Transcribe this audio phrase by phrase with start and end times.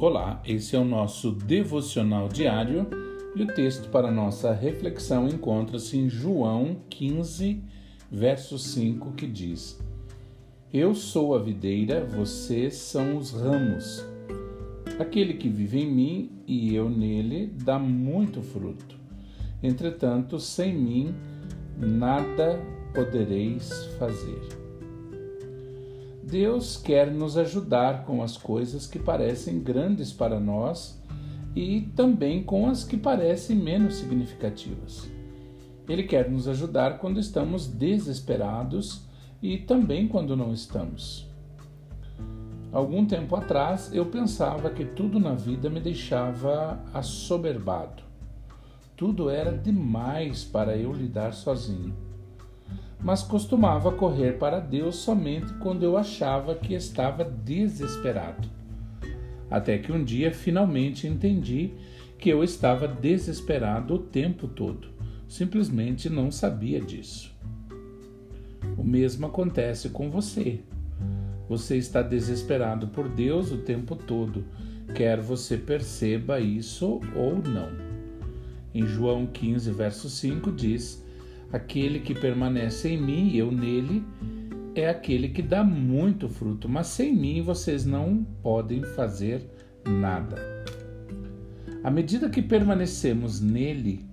[0.00, 2.86] Olá, esse é o nosso devocional diário
[3.36, 7.62] e o texto para nossa reflexão encontra-se em João 15,
[8.10, 9.78] verso 5, que diz:
[10.72, 14.02] Eu sou a videira, vocês são os ramos.
[14.98, 18.96] Aquele que vive em mim e eu nele dá muito fruto.
[19.62, 21.14] Entretanto, sem mim
[21.76, 22.58] nada
[22.94, 24.59] podereis fazer.
[26.30, 31.02] Deus quer nos ajudar com as coisas que parecem grandes para nós
[31.56, 35.10] e também com as que parecem menos significativas.
[35.88, 39.02] Ele quer nos ajudar quando estamos desesperados
[39.42, 41.28] e também quando não estamos.
[42.72, 48.04] Algum tempo atrás eu pensava que tudo na vida me deixava assoberbado.
[48.96, 52.09] Tudo era demais para eu lidar sozinho
[53.02, 58.48] mas costumava correr para Deus somente quando eu achava que estava desesperado.
[59.50, 61.72] Até que um dia finalmente entendi
[62.18, 64.88] que eu estava desesperado o tempo todo,
[65.26, 67.34] simplesmente não sabia disso.
[68.76, 70.60] O mesmo acontece com você.
[71.48, 74.44] Você está desesperado por Deus o tempo todo,
[74.94, 77.90] quer você perceba isso ou não.
[78.72, 81.04] Em João 15, verso 5 diz:
[81.52, 84.04] Aquele que permanece em mim e eu nele
[84.74, 89.44] é aquele que dá muito fruto, mas sem mim vocês não podem fazer
[89.84, 90.36] nada.
[91.82, 94.04] À medida que permanecemos nele,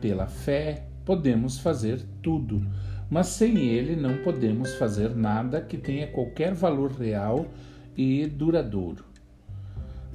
[0.00, 2.66] pela fé, podemos fazer tudo,
[3.08, 7.46] mas sem ele não podemos fazer nada que tenha qualquer valor real
[7.96, 9.04] e duradouro.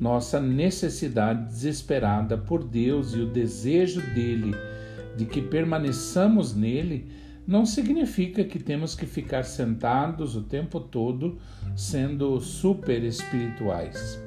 [0.00, 4.52] Nossa necessidade desesperada por Deus e o desejo dele
[5.16, 7.10] de que permaneçamos nele
[7.46, 11.38] não significa que temos que ficar sentados o tempo todo
[11.74, 14.22] sendo super espirituais.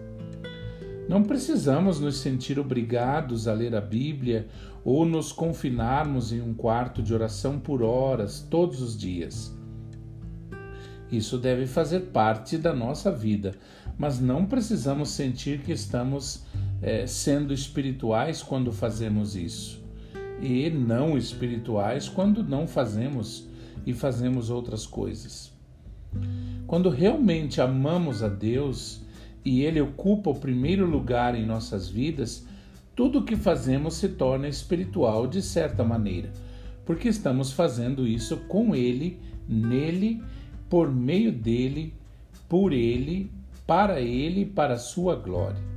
[1.08, 4.47] Não precisamos nos sentir obrigados a ler a Bíblia
[4.84, 9.58] ou nos confinarmos em um quarto de oração por horas todos os dias.
[11.12, 13.53] Isso deve fazer parte da nossa vida,
[13.97, 16.44] mas não precisamos sentir que estamos
[16.81, 19.83] é, sendo espirituais quando fazemos isso
[20.42, 23.48] e não espirituais quando não fazemos
[23.86, 25.52] e fazemos outras coisas.
[26.68, 29.02] Quando realmente amamos a Deus
[29.44, 32.46] e Ele ocupa o primeiro lugar em nossas vidas,
[32.96, 36.32] tudo o que fazemos se torna espiritual de certa maneira,
[36.86, 40.22] porque estamos fazendo isso com Ele, nele,
[40.70, 41.94] por meio dele,
[42.48, 43.32] por Ele,
[43.66, 45.72] para Ele e para a Sua glória.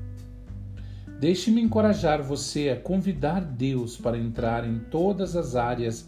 [1.18, 6.06] Deixe-me encorajar você a convidar Deus para entrar em todas as áreas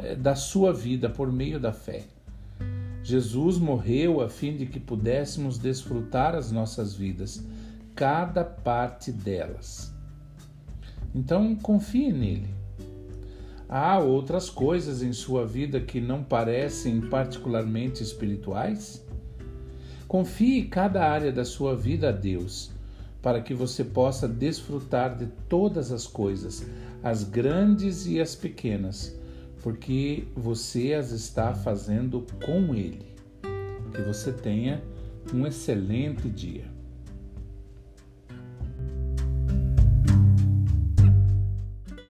[0.00, 2.06] eh, da sua vida por meio da fé.
[3.04, 7.46] Jesus morreu a fim de que pudéssemos desfrutar as nossas vidas,
[7.94, 9.94] cada parte delas.
[11.14, 12.48] Então, confie nele.
[13.68, 19.06] Há outras coisas em sua vida que não parecem particularmente espirituais?
[20.08, 22.76] Confie cada área da sua vida a Deus
[23.20, 26.66] para que você possa desfrutar de todas as coisas,
[27.02, 29.16] as grandes e as pequenas,
[29.62, 33.06] porque você as está fazendo com Ele.
[33.92, 34.82] Que você tenha
[35.34, 36.77] um excelente dia.